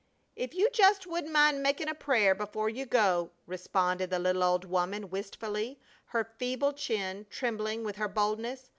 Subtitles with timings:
[0.35, 4.65] "If you just wouldn't mind makin' a prayer before you go," responded the little old
[4.65, 8.67] woman, wistfully, her feeble chin trembling with her boldness.